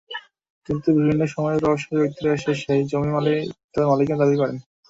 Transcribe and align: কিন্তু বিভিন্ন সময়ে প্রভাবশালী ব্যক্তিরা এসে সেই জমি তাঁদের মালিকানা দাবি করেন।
কিন্তু 0.69 0.87
বিভিন্ন 0.97 1.21
সময়ে 1.27 1.59
প্রভাবশালী 1.59 1.99
ব্যক্তিরা 2.01 2.31
এসে 2.33 2.51
সেই 2.61 2.81
জমি 2.85 3.09
তাঁদের 3.65 3.89
মালিকানা 3.89 4.19
দাবি 4.21 4.35
করেন। 4.41 4.57